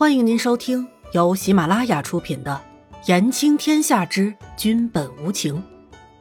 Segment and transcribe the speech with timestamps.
[0.00, 2.58] 欢迎您收听由喜马拉雅出品的
[3.06, 5.56] 《言情天下之君本无情》，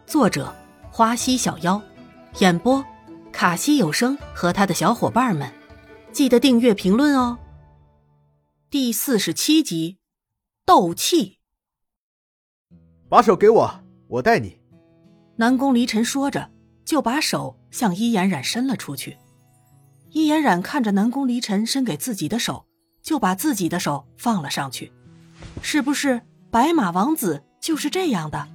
[0.05, 0.54] 作者
[0.92, 1.81] 花溪小妖，
[2.39, 2.83] 演播
[3.31, 5.50] 卡西有声和他的小伙伴们。
[6.11, 7.39] 记得订阅、评论哦。
[8.70, 10.00] 第四十七集，
[10.66, 11.38] 斗气。
[13.07, 14.59] 把手给我，我带你。
[15.38, 16.52] 南宫离尘说着，
[16.84, 19.18] 就把手向伊颜冉伸了出去。
[20.09, 22.66] 伊颜冉看着南宫离尘伸给自己的手。
[23.10, 24.94] 就把自己的手放了上去，
[25.63, 28.48] 是不是白马王子就是这样的？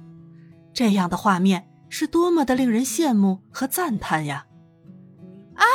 [0.73, 4.45] 这样的画面是多么的令人羡慕和赞叹呀！
[5.55, 5.65] 啊！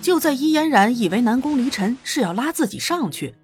[0.00, 3.34] 就在伊嫣然以为南宫离尘是要拉自己上去，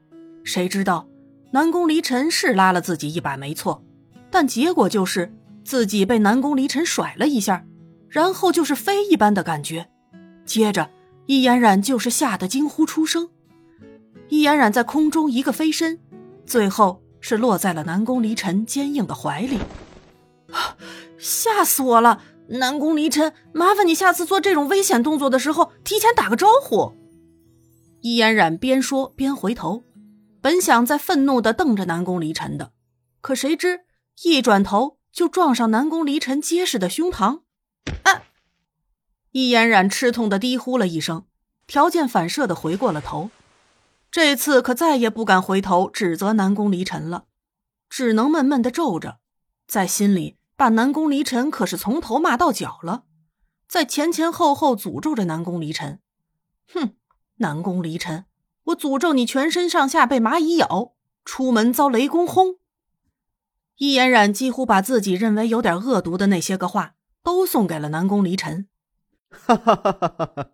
[0.43, 1.07] 谁知道
[1.51, 3.85] 南宫离尘是拉了自己一把没错，
[4.31, 5.31] 但结果就是
[5.63, 7.67] 自己被南宫离尘甩了一下，
[8.09, 9.91] 然后就是飞一般的感觉，
[10.47, 10.91] 接着
[11.27, 13.29] 伊嫣然就是吓得惊呼出声。
[14.29, 16.01] 易嫣然在空中一个飞身，
[16.45, 19.59] 最后是落在了南宫离尘坚硬的怀里。
[21.19, 22.23] 吓死我了！
[22.49, 26.93] 南宫离尘，麻烦你下次做这种危险动作的时候提前打个招呼。
[28.03, 29.85] 易嫣然边说边回头，
[30.41, 32.71] 本想在愤怒的瞪着南宫离尘的，
[33.21, 33.81] 可谁知
[34.23, 37.41] 一转头就撞上南宫离尘结实的胸膛。
[38.05, 38.23] 啊！
[39.33, 41.25] 易嫣然吃痛的低呼了一声，
[41.67, 43.31] 条件反射的回过了头。
[44.17, 47.27] 这次可再也不敢回头指责南宫离尘了，
[47.91, 49.19] 只能闷闷的皱着，
[49.67, 53.05] 在心里把南宫离尘可是从头骂到脚了，
[53.69, 56.01] 在前前后后诅咒着南宫离尘。
[56.73, 56.95] 哼，
[57.41, 58.25] 南宫离尘，
[58.69, 62.57] 我诅咒你全身上下被蚂蚁咬，出门遭雷公轰。
[63.77, 68.67] 易嫣然几乎把自己认为有点恶毒的那些个话都送给了南宫离尘。
[69.29, 70.51] 哈哈哈哈哈哈！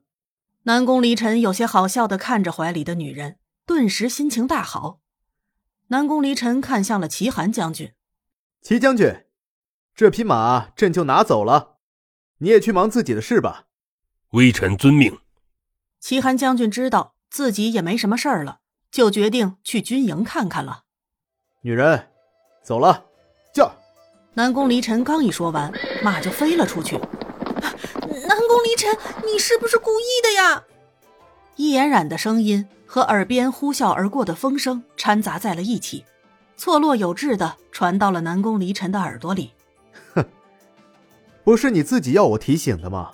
[0.64, 3.36] 南宫离尘有些好笑的看着怀里的女人。
[3.64, 5.00] 顿时心情大好，
[5.88, 7.92] 南宫离尘看向了齐寒将军
[8.60, 9.24] ：“齐将军，
[9.94, 11.76] 这匹马朕就拿走了，
[12.38, 13.66] 你也去忙自己的事吧。”
[14.32, 15.20] 微臣遵命。
[16.00, 20.84] 齐寒将军知道自己也没什么事儿了，就决定去军营看看了。
[21.60, 22.10] 女人，
[22.64, 23.06] 走了，
[23.54, 23.70] 驾！
[24.34, 26.96] 南宫离尘刚一说完，马就飞了出去。
[26.96, 28.92] 南宫离尘，
[29.24, 30.64] 你是不是故意的呀？
[31.56, 32.66] 易嫣然的声音。
[32.84, 36.04] 和耳边呼啸而过的风声掺杂在了一起，
[36.58, 39.50] 错落有致的传到了南宫离尘的耳朵里。
[40.12, 40.22] 哼，
[41.42, 43.12] 不是你自己要我提醒的吗？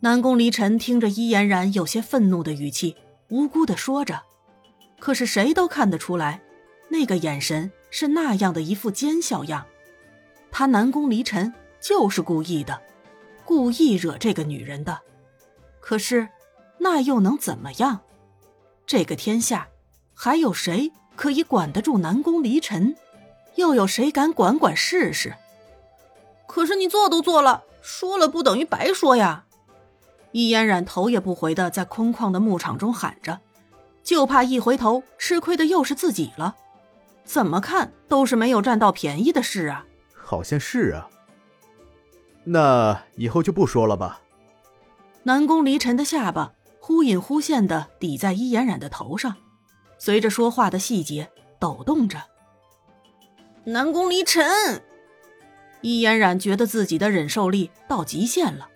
[0.00, 2.96] 南宫离尘听着伊嫣然有些愤怒的语气，
[3.28, 4.20] 无辜的说着。
[4.98, 6.42] 可是谁都看得出来，
[6.88, 9.64] 那个眼神是那样的一副奸笑样。
[10.50, 12.82] 他南宫离尘就是故意的，
[13.44, 14.98] 故意惹这个女人的。
[15.78, 16.28] 可是，
[16.78, 18.00] 那又能怎么样？
[18.86, 19.68] 这个天下，
[20.14, 22.96] 还有谁可以管得住南宫离尘？
[23.56, 25.34] 又有谁敢管管试试？
[26.46, 29.44] 可是你做都做了，说了不等于白说呀！
[30.32, 33.40] 易嫣然头也不回的在空旷的牧场中喊着，
[34.04, 36.54] 就怕一回头吃亏的又是自己了。
[37.24, 39.86] 怎么看都是没有占到便宜的事啊！
[40.14, 41.08] 好像是啊。
[42.44, 44.20] 那以后就不说了吧。
[45.24, 46.52] 南宫离尘的下巴。
[46.86, 49.34] 忽隐忽现的抵在伊颜染的头上，
[49.98, 52.22] 随着说话的细节抖动着。
[53.64, 54.46] 南宫离尘，
[55.80, 58.68] 伊颜染觉得自己的忍受力到极限了，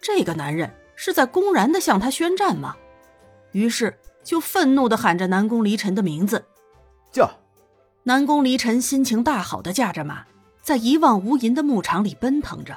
[0.00, 2.74] 这个男人是在公然的向他宣战吗？
[3.52, 3.94] 于是
[4.24, 6.42] 就愤怒的喊着南宫离尘的名字，
[7.12, 7.28] 驾！
[8.04, 10.24] 南宫离尘心情大好的驾着马，
[10.62, 12.74] 在一望无垠的牧场里奔腾着，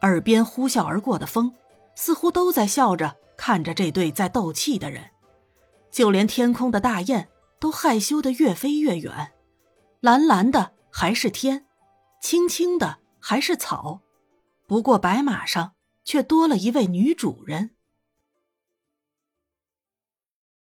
[0.00, 1.52] 耳边呼啸而过的风，
[1.94, 3.14] 似乎都在笑着。
[3.40, 5.12] 看着这对在斗气的人，
[5.90, 9.32] 就连天空的大雁都害羞的越飞越远。
[10.00, 11.64] 蓝蓝的还是天，
[12.20, 14.02] 青青的还是草，
[14.66, 15.72] 不过白马上
[16.04, 17.70] 却多了一位女主人。